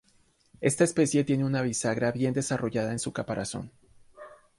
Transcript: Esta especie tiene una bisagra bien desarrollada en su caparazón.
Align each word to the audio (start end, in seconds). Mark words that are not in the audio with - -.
Esta 0.61 0.83
especie 0.83 1.23
tiene 1.23 1.45
una 1.45 1.61
bisagra 1.61 2.11
bien 2.11 2.33
desarrollada 2.33 2.91
en 2.91 2.97
su 2.97 3.13
caparazón. 3.13 3.69